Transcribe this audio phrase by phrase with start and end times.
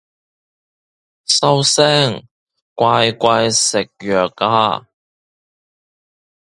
[1.27, 2.25] 收聲，
[2.73, 4.87] 乖乖食藥啊